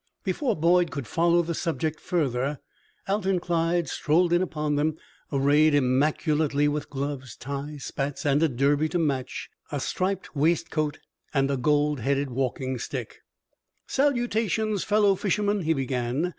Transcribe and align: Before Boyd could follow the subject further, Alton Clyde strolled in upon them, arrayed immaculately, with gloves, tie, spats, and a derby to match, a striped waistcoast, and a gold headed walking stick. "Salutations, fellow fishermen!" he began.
Before 0.23 0.55
Boyd 0.55 0.89
could 0.89 1.05
follow 1.05 1.43
the 1.43 1.53
subject 1.53 1.99
further, 1.99 2.57
Alton 3.07 3.37
Clyde 3.39 3.87
strolled 3.87 4.33
in 4.33 4.41
upon 4.41 4.75
them, 4.75 4.97
arrayed 5.31 5.75
immaculately, 5.75 6.67
with 6.67 6.89
gloves, 6.89 7.35
tie, 7.35 7.77
spats, 7.77 8.25
and 8.25 8.41
a 8.41 8.49
derby 8.49 8.89
to 8.89 8.97
match, 8.97 9.51
a 9.71 9.79
striped 9.79 10.35
waistcoast, 10.35 10.97
and 11.35 11.51
a 11.51 11.55
gold 11.55 11.99
headed 11.99 12.31
walking 12.31 12.79
stick. 12.79 13.19
"Salutations, 13.85 14.83
fellow 14.83 15.13
fishermen!" 15.13 15.59
he 15.61 15.73
began. 15.75 16.29